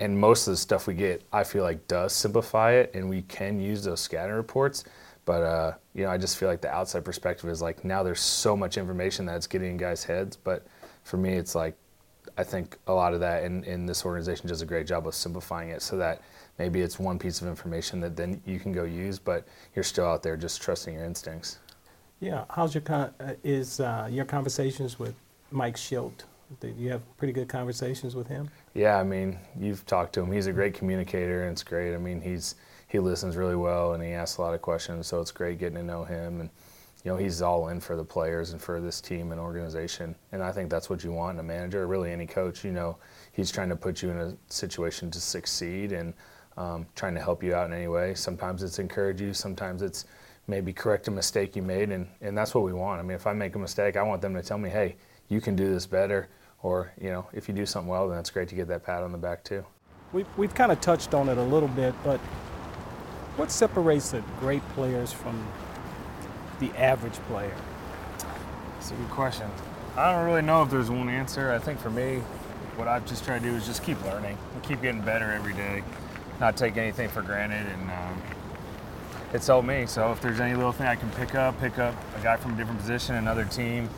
And 0.00 0.18
most 0.18 0.48
of 0.48 0.52
the 0.52 0.56
stuff 0.56 0.88
we 0.88 0.94
get, 0.94 1.22
I 1.32 1.44
feel 1.44 1.62
like 1.62 1.86
does 1.86 2.12
simplify 2.12 2.72
it, 2.72 2.90
and 2.92 3.08
we 3.08 3.22
can 3.22 3.60
use 3.60 3.84
those 3.84 4.00
scouting 4.00 4.34
reports. 4.34 4.82
But 5.24 5.42
uh, 5.44 5.72
you 5.94 6.02
know, 6.02 6.10
I 6.10 6.18
just 6.18 6.38
feel 6.38 6.48
like 6.48 6.60
the 6.60 6.74
outside 6.74 7.04
perspective 7.04 7.48
is 7.48 7.62
like 7.62 7.84
now 7.84 8.02
there's 8.02 8.20
so 8.20 8.56
much 8.56 8.78
information 8.78 9.26
that's 9.26 9.46
getting 9.46 9.70
in 9.70 9.76
guys' 9.76 10.02
heads. 10.02 10.36
But 10.36 10.66
for 11.02 11.16
me, 11.16 11.34
it's 11.34 11.54
like 11.54 11.76
I 12.36 12.44
think 12.44 12.78
a 12.86 12.92
lot 12.92 13.14
of 13.14 13.20
that 13.20 13.44
in, 13.44 13.64
in 13.64 13.86
this 13.86 14.04
organization 14.04 14.48
does 14.48 14.62
a 14.62 14.66
great 14.66 14.86
job 14.86 15.06
of 15.06 15.14
simplifying 15.14 15.70
it 15.70 15.82
so 15.82 15.96
that 15.98 16.22
maybe 16.58 16.80
it's 16.80 16.98
one 16.98 17.18
piece 17.18 17.42
of 17.42 17.48
information 17.48 18.00
that 18.00 18.16
then 18.16 18.40
you 18.46 18.58
can 18.58 18.72
go 18.72 18.84
use, 18.84 19.18
but 19.18 19.46
you're 19.74 19.82
still 19.82 20.06
out 20.06 20.22
there 20.22 20.36
just 20.36 20.62
trusting 20.62 20.94
your 20.94 21.04
instincts. 21.04 21.58
Yeah, 22.20 22.44
how's 22.50 22.74
your 22.74 22.82
con- 22.82 23.12
uh, 23.20 23.34
is 23.42 23.80
uh, 23.80 24.08
your 24.10 24.24
conversations 24.24 24.98
with 24.98 25.14
Mike 25.50 25.76
Shildt? 25.76 26.24
Do 26.60 26.72
you 26.78 26.90
have 26.90 27.02
pretty 27.16 27.32
good 27.32 27.48
conversations 27.48 28.14
with 28.14 28.28
him? 28.28 28.50
Yeah, 28.74 28.98
I 28.98 29.02
mean, 29.02 29.38
you've 29.58 29.84
talked 29.86 30.12
to 30.14 30.20
him. 30.20 30.30
He's 30.30 30.46
a 30.46 30.52
great 30.52 30.74
communicator, 30.74 31.42
and 31.42 31.52
it's 31.52 31.62
great. 31.62 31.94
I 31.94 31.98
mean, 31.98 32.20
he's 32.20 32.54
he 32.92 32.98
listens 32.98 33.38
really 33.38 33.56
well 33.56 33.94
and 33.94 34.02
he 34.02 34.10
asks 34.10 34.36
a 34.36 34.42
lot 34.42 34.52
of 34.52 34.60
questions, 34.60 35.06
so 35.06 35.18
it's 35.18 35.30
great 35.30 35.58
getting 35.58 35.78
to 35.78 35.82
know 35.82 36.04
him. 36.04 36.42
And 36.42 36.50
you 37.04 37.10
know, 37.10 37.16
he's 37.16 37.42
all 37.42 37.68
in 37.68 37.80
for 37.80 37.96
the 37.96 38.04
players 38.04 38.52
and 38.52 38.62
for 38.62 38.80
this 38.80 39.00
team 39.00 39.32
and 39.32 39.40
organization. 39.40 40.14
And 40.30 40.42
I 40.42 40.52
think 40.52 40.70
that's 40.70 40.88
what 40.88 41.02
you 41.02 41.12
want 41.12 41.36
in 41.36 41.40
a 41.40 41.42
manager, 41.42 41.86
really 41.86 42.12
any 42.12 42.26
coach. 42.26 42.64
You 42.64 42.72
know, 42.72 42.96
he's 43.32 43.50
trying 43.50 43.70
to 43.70 43.76
put 43.76 44.02
you 44.02 44.10
in 44.10 44.18
a 44.18 44.36
situation 44.48 45.10
to 45.10 45.20
succeed 45.20 45.92
and 45.92 46.14
um, 46.56 46.86
trying 46.94 47.14
to 47.14 47.20
help 47.20 47.42
you 47.42 47.54
out 47.54 47.66
in 47.66 47.72
any 47.72 47.88
way. 47.88 48.14
Sometimes 48.14 48.62
it's 48.62 48.78
encourage 48.78 49.20
you, 49.20 49.34
sometimes 49.34 49.82
it's 49.82 50.04
maybe 50.46 50.72
correct 50.72 51.08
a 51.08 51.10
mistake 51.10 51.56
you 51.56 51.62
made, 51.62 51.90
and, 51.90 52.06
and 52.20 52.36
that's 52.36 52.54
what 52.54 52.64
we 52.64 52.72
want. 52.72 53.00
I 53.00 53.02
mean, 53.02 53.14
if 53.14 53.26
I 53.26 53.32
make 53.32 53.54
a 53.54 53.58
mistake, 53.58 53.96
I 53.96 54.02
want 54.02 54.20
them 54.22 54.34
to 54.34 54.42
tell 54.42 54.58
me, 54.58 54.70
hey, 54.70 54.96
you 55.28 55.40
can 55.40 55.56
do 55.56 55.72
this 55.72 55.86
better. 55.86 56.28
Or, 56.62 56.92
you 57.00 57.10
know, 57.10 57.26
if 57.32 57.48
you 57.48 57.54
do 57.54 57.66
something 57.66 57.88
well, 57.88 58.08
then 58.08 58.18
it's 58.18 58.30
great 58.30 58.48
to 58.48 58.54
get 58.54 58.68
that 58.68 58.84
pat 58.84 59.02
on 59.02 59.10
the 59.10 59.18
back, 59.18 59.42
too. 59.42 59.64
We've, 60.12 60.26
we've 60.36 60.54
kind 60.54 60.70
of 60.70 60.80
touched 60.80 61.14
on 61.14 61.28
it 61.28 61.38
a 61.38 61.42
little 61.42 61.68
bit, 61.68 61.94
but 62.04 62.20
what 63.36 63.50
separates 63.50 64.12
the 64.12 64.22
great 64.38 64.62
players 64.70 65.12
from 65.12 65.44
the 66.62 66.78
average 66.78 67.14
player? 67.28 67.54
That's 68.74 68.92
a 68.92 68.94
good 68.94 69.10
question. 69.10 69.50
I 69.96 70.12
don't 70.12 70.24
really 70.24 70.42
know 70.42 70.62
if 70.62 70.70
there's 70.70 70.90
one 70.90 71.08
answer. 71.08 71.52
I 71.52 71.58
think 71.58 71.78
for 71.78 71.90
me, 71.90 72.22
what 72.76 72.88
I've 72.88 73.06
just 73.06 73.24
tried 73.24 73.42
to 73.42 73.50
do 73.50 73.54
is 73.54 73.66
just 73.66 73.82
keep 73.82 74.02
learning 74.04 74.38
and 74.54 74.62
keep 74.62 74.80
getting 74.80 75.02
better 75.02 75.30
every 75.32 75.52
day, 75.52 75.82
not 76.40 76.56
take 76.56 76.76
anything 76.76 77.08
for 77.08 77.20
granted, 77.20 77.66
and 77.66 77.90
um, 77.90 78.22
it's 79.34 79.46
helped 79.46 79.66
me. 79.66 79.86
So 79.86 80.12
if 80.12 80.20
there's 80.20 80.40
any 80.40 80.54
little 80.54 80.72
thing 80.72 80.86
I 80.86 80.96
can 80.96 81.10
pick 81.10 81.34
up, 81.34 81.60
pick 81.60 81.78
up 81.78 81.94
a 82.18 82.22
guy 82.22 82.36
from 82.36 82.54
a 82.54 82.56
different 82.56 82.80
position, 82.80 83.16
another 83.16 83.44
team, 83.44 83.90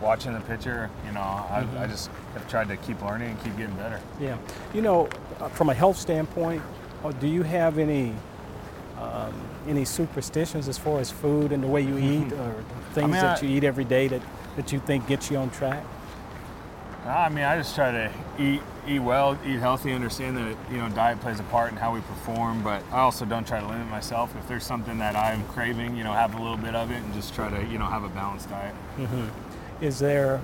watching 0.00 0.32
the 0.32 0.40
pitcher, 0.40 0.90
you 1.06 1.12
know, 1.12 1.20
I, 1.20 1.62
mm-hmm. 1.62 1.78
I 1.78 1.86
just 1.86 2.08
have 2.34 2.48
tried 2.48 2.68
to 2.68 2.76
keep 2.78 3.02
learning 3.02 3.30
and 3.30 3.44
keep 3.44 3.56
getting 3.56 3.76
better. 3.76 4.00
Yeah, 4.20 4.38
you 4.72 4.80
know, 4.80 5.08
uh, 5.40 5.48
from 5.48 5.70
a 5.70 5.74
health 5.74 5.98
standpoint, 5.98 6.62
uh, 7.04 7.12
do 7.12 7.26
you 7.26 7.42
have 7.42 7.78
any 7.78 8.14
um, 9.02 9.34
any 9.68 9.84
superstitions 9.84 10.68
as 10.68 10.78
far 10.78 11.00
as 11.00 11.10
food 11.10 11.52
and 11.52 11.62
the 11.62 11.68
way 11.68 11.82
you 11.82 11.98
eat 11.98 12.32
or 12.32 12.64
things 12.92 12.98
I 12.98 13.02
mean, 13.02 13.10
that 13.12 13.42
I, 13.42 13.46
you 13.46 13.56
eat 13.56 13.64
every 13.64 13.84
day 13.84 14.08
that, 14.08 14.22
that 14.56 14.72
you 14.72 14.80
think 14.80 15.06
gets 15.06 15.30
you 15.30 15.36
on 15.36 15.50
track? 15.50 15.84
I 17.04 17.28
mean, 17.28 17.44
I 17.44 17.56
just 17.56 17.74
try 17.74 17.90
to 17.90 18.12
eat 18.38 18.62
eat 18.86 19.00
well, 19.00 19.38
eat 19.44 19.58
healthy, 19.58 19.92
understand 19.92 20.36
that 20.36 20.56
you 20.70 20.78
know 20.78 20.88
diet 20.90 21.20
plays 21.20 21.40
a 21.40 21.44
part 21.44 21.72
in 21.72 21.76
how 21.76 21.92
we 21.92 22.00
perform, 22.00 22.62
but 22.62 22.82
I 22.92 23.00
also 23.00 23.24
don't 23.24 23.46
try 23.46 23.60
to 23.60 23.66
limit 23.66 23.88
myself. 23.88 24.34
If 24.36 24.46
there's 24.48 24.64
something 24.64 24.98
that 24.98 25.16
I'm 25.16 25.44
craving, 25.48 25.96
you 25.96 26.04
know, 26.04 26.12
have 26.12 26.34
a 26.34 26.38
little 26.38 26.56
bit 26.56 26.74
of 26.74 26.90
it 26.90 27.02
and 27.02 27.12
just 27.14 27.34
try 27.34 27.50
to 27.50 27.66
you 27.66 27.78
know 27.78 27.86
have 27.86 28.04
a 28.04 28.08
balanced 28.08 28.50
diet. 28.50 28.74
Mm-hmm. 28.98 29.84
Is 29.84 29.98
there 29.98 30.40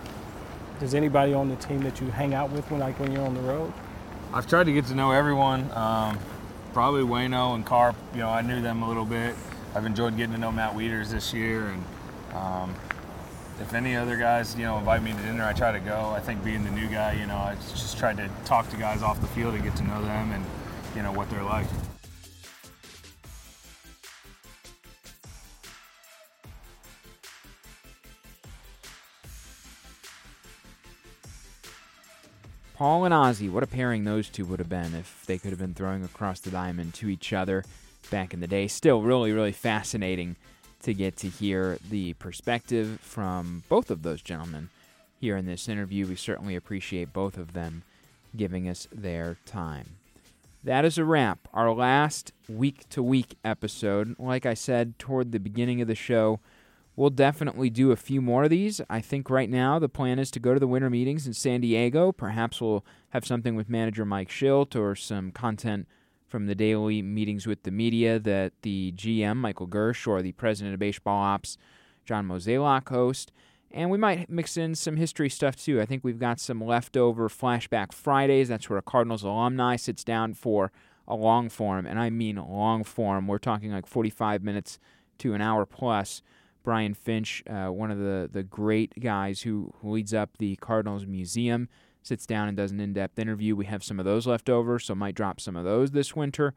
is 0.80 0.94
anybody 0.94 1.32
on 1.32 1.48
the 1.48 1.56
team 1.56 1.82
that 1.82 2.00
you 2.00 2.08
hang 2.08 2.34
out 2.34 2.50
with 2.50 2.68
when 2.70 2.80
like 2.80 2.98
when 2.98 3.12
you're 3.12 3.24
on 3.24 3.34
the 3.34 3.42
road? 3.42 3.72
I've 4.32 4.46
tried 4.46 4.64
to 4.64 4.72
get 4.72 4.86
to 4.86 4.94
know 4.94 5.12
everyone. 5.12 5.70
Um, 5.72 6.18
probably 6.78 7.02
Waino 7.02 7.56
and 7.56 7.66
Carp. 7.66 7.96
You 8.12 8.20
know, 8.20 8.28
I 8.28 8.40
knew 8.40 8.62
them 8.62 8.84
a 8.84 8.88
little 8.88 9.04
bit. 9.04 9.34
I've 9.74 9.84
enjoyed 9.84 10.16
getting 10.16 10.34
to 10.34 10.38
know 10.38 10.52
Matt 10.52 10.76
Wieters 10.76 11.10
this 11.10 11.34
year, 11.34 11.66
and 11.66 11.84
um, 12.32 12.72
if 13.60 13.74
any 13.74 13.96
other 13.96 14.16
guys, 14.16 14.54
you 14.54 14.62
know, 14.62 14.78
invite 14.78 15.02
me 15.02 15.10
to 15.10 15.18
dinner, 15.18 15.42
I 15.42 15.52
try 15.52 15.72
to 15.72 15.80
go. 15.80 16.12
I 16.14 16.20
think 16.20 16.44
being 16.44 16.62
the 16.62 16.70
new 16.70 16.86
guy, 16.86 17.14
you 17.14 17.26
know, 17.26 17.36
I 17.36 17.56
just 17.72 17.98
tried 17.98 18.18
to 18.18 18.30
talk 18.44 18.70
to 18.70 18.76
guys 18.76 19.02
off 19.02 19.20
the 19.20 19.26
field 19.26 19.54
and 19.54 19.64
get 19.64 19.74
to 19.74 19.82
know 19.82 20.00
them 20.02 20.30
and 20.30 20.44
you 20.94 21.02
know 21.02 21.10
what 21.10 21.28
they're 21.30 21.42
like. 21.42 21.66
Paul 32.78 33.06
and 33.06 33.12
Ozzie, 33.12 33.48
what 33.48 33.64
a 33.64 33.66
pairing 33.66 34.04
those 34.04 34.28
two 34.28 34.44
would 34.44 34.60
have 34.60 34.68
been 34.68 34.94
if 34.94 35.24
they 35.26 35.36
could 35.36 35.50
have 35.50 35.58
been 35.58 35.74
throwing 35.74 36.04
across 36.04 36.38
the 36.38 36.52
diamond 36.52 36.94
to 36.94 37.08
each 37.08 37.32
other 37.32 37.64
back 38.08 38.32
in 38.32 38.38
the 38.38 38.46
day. 38.46 38.68
Still, 38.68 39.02
really, 39.02 39.32
really 39.32 39.50
fascinating 39.50 40.36
to 40.82 40.94
get 40.94 41.16
to 41.16 41.28
hear 41.28 41.78
the 41.90 42.12
perspective 42.14 43.00
from 43.02 43.64
both 43.68 43.90
of 43.90 44.02
those 44.04 44.22
gentlemen 44.22 44.68
here 45.20 45.36
in 45.36 45.44
this 45.44 45.68
interview. 45.68 46.06
We 46.06 46.14
certainly 46.14 46.54
appreciate 46.54 47.12
both 47.12 47.36
of 47.36 47.52
them 47.52 47.82
giving 48.36 48.68
us 48.68 48.86
their 48.92 49.38
time. 49.44 49.96
That 50.62 50.84
is 50.84 50.98
a 50.98 51.04
wrap. 51.04 51.48
Our 51.52 51.72
last 51.74 52.30
week 52.48 52.88
to 52.90 53.02
week 53.02 53.38
episode. 53.44 54.14
Like 54.20 54.46
I 54.46 54.54
said 54.54 55.00
toward 55.00 55.32
the 55.32 55.40
beginning 55.40 55.80
of 55.80 55.88
the 55.88 55.96
show, 55.96 56.38
We'll 56.98 57.10
definitely 57.10 57.70
do 57.70 57.92
a 57.92 57.96
few 57.96 58.20
more 58.20 58.42
of 58.42 58.50
these. 58.50 58.80
I 58.90 59.00
think 59.00 59.30
right 59.30 59.48
now 59.48 59.78
the 59.78 59.88
plan 59.88 60.18
is 60.18 60.32
to 60.32 60.40
go 60.40 60.52
to 60.52 60.58
the 60.58 60.66
winter 60.66 60.90
meetings 60.90 61.28
in 61.28 61.32
San 61.32 61.60
Diego. 61.60 62.10
Perhaps 62.10 62.60
we'll 62.60 62.84
have 63.10 63.24
something 63.24 63.54
with 63.54 63.68
manager 63.68 64.04
Mike 64.04 64.28
Shildt 64.28 64.74
or 64.74 64.96
some 64.96 65.30
content 65.30 65.86
from 66.26 66.46
the 66.46 66.56
daily 66.56 67.00
meetings 67.00 67.46
with 67.46 67.62
the 67.62 67.70
media 67.70 68.18
that 68.18 68.52
the 68.62 68.92
GM, 68.96 69.36
Michael 69.36 69.68
Girsch, 69.68 70.08
or 70.08 70.22
the 70.22 70.32
president 70.32 70.74
of 70.74 70.80
baseball 70.80 71.22
ops, 71.22 71.56
John 72.04 72.26
Mozeliak, 72.26 72.88
host. 72.88 73.30
And 73.70 73.90
we 73.90 73.98
might 73.98 74.28
mix 74.28 74.56
in 74.56 74.74
some 74.74 74.96
history 74.96 75.30
stuff 75.30 75.54
too. 75.54 75.80
I 75.80 75.86
think 75.86 76.02
we've 76.02 76.18
got 76.18 76.40
some 76.40 76.60
leftover 76.60 77.28
Flashback 77.28 77.92
Fridays. 77.92 78.48
That's 78.48 78.68
where 78.68 78.80
a 78.80 78.82
Cardinals 78.82 79.22
alumni 79.22 79.76
sits 79.76 80.02
down 80.02 80.34
for 80.34 80.72
a 81.06 81.14
long 81.14 81.48
form, 81.48 81.86
and 81.86 82.00
I 82.00 82.10
mean 82.10 82.34
long 82.34 82.82
form. 82.82 83.28
We're 83.28 83.38
talking 83.38 83.70
like 83.70 83.86
45 83.86 84.42
minutes 84.42 84.80
to 85.18 85.34
an 85.34 85.40
hour 85.40 85.64
plus 85.64 86.22
Brian 86.68 86.92
Finch, 86.92 87.42
uh, 87.48 87.68
one 87.68 87.90
of 87.90 87.96
the, 87.96 88.28
the 88.30 88.42
great 88.42 88.92
guys 89.00 89.40
who, 89.40 89.72
leads 89.82 90.12
up 90.12 90.36
the 90.36 90.54
Cardinals 90.56 91.06
Museum, 91.06 91.66
sits 92.02 92.26
down 92.26 92.46
and 92.46 92.58
does 92.58 92.72
an 92.72 92.78
in 92.78 92.92
depth 92.92 93.18
interview. 93.18 93.56
We 93.56 93.64
have 93.64 93.82
some 93.82 93.98
of 93.98 94.04
those 94.04 94.26
left 94.26 94.50
over, 94.50 94.78
so 94.78 94.94
might 94.94 95.14
drop 95.14 95.40
some 95.40 95.56
of 95.56 95.64
those 95.64 95.92
this 95.92 96.14
winter. 96.14 96.52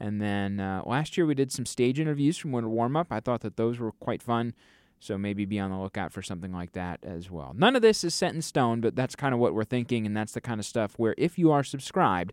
And 0.00 0.20
then 0.20 0.58
uh, 0.58 0.82
last 0.84 1.16
year 1.16 1.26
we 1.26 1.36
did 1.36 1.52
some 1.52 1.64
stage 1.64 2.00
interviews 2.00 2.36
from 2.36 2.50
winter 2.50 2.68
warm 2.68 2.96
up. 2.96 3.12
I 3.12 3.20
thought 3.20 3.42
that 3.42 3.56
those 3.56 3.78
were 3.78 3.92
quite 3.92 4.20
fun, 4.20 4.54
so 4.98 5.16
maybe 5.16 5.44
be 5.44 5.60
on 5.60 5.70
the 5.70 5.78
lookout 5.78 6.12
for 6.12 6.22
something 6.22 6.52
like 6.52 6.72
that 6.72 6.98
as 7.04 7.30
well. 7.30 7.54
None 7.56 7.76
of 7.76 7.82
this 7.82 8.02
is 8.02 8.16
set 8.16 8.34
in 8.34 8.42
stone, 8.42 8.80
but 8.80 8.96
that's 8.96 9.14
kind 9.14 9.32
of 9.32 9.38
what 9.38 9.54
we're 9.54 9.62
thinking, 9.62 10.06
and 10.06 10.16
that's 10.16 10.32
the 10.32 10.40
kind 10.40 10.58
of 10.58 10.66
stuff 10.66 10.94
where 10.96 11.14
if 11.16 11.38
you 11.38 11.52
are 11.52 11.62
subscribed, 11.62 12.32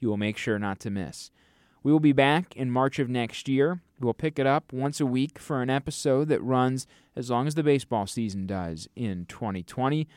you 0.00 0.08
will 0.08 0.16
make 0.16 0.36
sure 0.36 0.58
not 0.58 0.80
to 0.80 0.90
miss. 0.90 1.30
We 1.84 1.92
will 1.92 2.00
be 2.00 2.12
back 2.12 2.56
in 2.56 2.70
March 2.70 2.98
of 2.98 3.10
next 3.10 3.46
year. 3.46 3.82
We'll 4.00 4.14
pick 4.14 4.38
it 4.38 4.46
up 4.46 4.72
once 4.72 5.00
a 5.00 5.06
week 5.06 5.38
for 5.38 5.60
an 5.60 5.68
episode 5.68 6.28
that 6.28 6.42
runs 6.42 6.86
as 7.14 7.28
long 7.28 7.46
as 7.46 7.56
the 7.56 7.62
baseball 7.62 8.06
season 8.06 8.46
does 8.46 8.88
in 8.96 9.26
2020. 9.26 10.08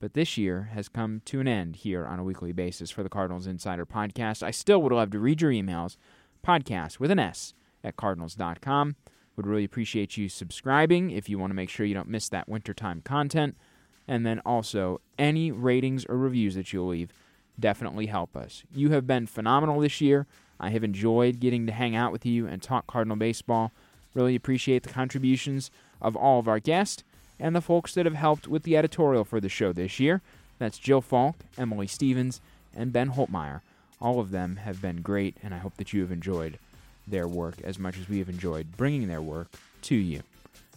But 0.00 0.14
this 0.14 0.36
year 0.36 0.70
has 0.74 0.88
come 0.88 1.22
to 1.26 1.38
an 1.38 1.46
end 1.46 1.76
here 1.76 2.04
on 2.04 2.18
a 2.18 2.24
weekly 2.24 2.50
basis 2.50 2.90
for 2.90 3.04
the 3.04 3.08
Cardinals 3.08 3.46
Insider 3.46 3.86
Podcast. 3.86 4.42
I 4.42 4.50
still 4.50 4.82
would 4.82 4.90
love 4.90 5.12
to 5.12 5.20
read 5.20 5.40
your 5.40 5.52
emails, 5.52 5.96
podcast 6.44 6.98
with 6.98 7.12
an 7.12 7.20
S 7.20 7.54
at 7.84 7.94
cardinals.com. 7.94 8.96
Would 9.36 9.46
really 9.46 9.62
appreciate 9.62 10.16
you 10.16 10.28
subscribing 10.28 11.12
if 11.12 11.28
you 11.28 11.38
want 11.38 11.52
to 11.52 11.54
make 11.54 11.70
sure 11.70 11.86
you 11.86 11.94
don't 11.94 12.08
miss 12.08 12.28
that 12.30 12.48
wintertime 12.48 13.00
content. 13.00 13.56
And 14.08 14.26
then 14.26 14.40
also, 14.40 15.00
any 15.20 15.52
ratings 15.52 16.04
or 16.06 16.18
reviews 16.18 16.56
that 16.56 16.72
you'll 16.72 16.88
leave 16.88 17.12
definitely 17.60 18.06
help 18.06 18.36
us. 18.36 18.64
You 18.74 18.90
have 18.90 19.06
been 19.06 19.28
phenomenal 19.28 19.78
this 19.78 20.00
year. 20.00 20.26
I 20.62 20.70
have 20.70 20.84
enjoyed 20.84 21.40
getting 21.40 21.66
to 21.66 21.72
hang 21.72 21.96
out 21.96 22.12
with 22.12 22.24
you 22.24 22.46
and 22.46 22.62
talk 22.62 22.86
Cardinal 22.86 23.16
baseball. 23.16 23.72
Really 24.14 24.36
appreciate 24.36 24.84
the 24.84 24.88
contributions 24.88 25.70
of 26.00 26.14
all 26.14 26.38
of 26.38 26.46
our 26.48 26.60
guests 26.60 27.02
and 27.40 27.56
the 27.56 27.60
folks 27.60 27.94
that 27.94 28.06
have 28.06 28.14
helped 28.14 28.46
with 28.46 28.62
the 28.62 28.76
editorial 28.76 29.24
for 29.24 29.40
the 29.40 29.48
show 29.48 29.72
this 29.72 29.98
year. 29.98 30.22
That's 30.58 30.78
Jill 30.78 31.00
Falk, 31.00 31.36
Emily 31.58 31.88
Stevens, 31.88 32.40
and 32.74 32.92
Ben 32.92 33.10
Holtmeyer. 33.10 33.62
All 34.00 34.20
of 34.20 34.30
them 34.30 34.56
have 34.56 34.80
been 34.80 35.02
great, 35.02 35.36
and 35.42 35.52
I 35.52 35.58
hope 35.58 35.76
that 35.76 35.92
you 35.92 36.00
have 36.02 36.12
enjoyed 36.12 36.58
their 37.06 37.26
work 37.26 37.56
as 37.64 37.78
much 37.78 37.98
as 37.98 38.08
we 38.08 38.18
have 38.20 38.28
enjoyed 38.28 38.76
bringing 38.76 39.08
their 39.08 39.20
work 39.20 39.48
to 39.82 39.96
you. 39.96 40.22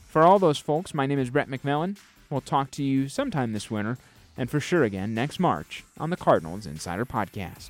For 0.07 0.23
all 0.23 0.39
those 0.39 0.57
folks, 0.57 0.93
my 0.93 1.05
name 1.05 1.19
is 1.19 1.29
Brett 1.29 1.49
McMillan. 1.49 1.97
We'll 2.29 2.41
talk 2.41 2.71
to 2.71 2.83
you 2.83 3.07
sometime 3.07 3.53
this 3.53 3.69
winter, 3.69 3.99
and 4.35 4.49
for 4.49 4.59
sure 4.59 4.83
again 4.83 5.13
next 5.13 5.39
March 5.39 5.83
on 5.99 6.09
the 6.09 6.17
Cardinals 6.17 6.65
Insider 6.65 7.05
Podcast. 7.05 7.69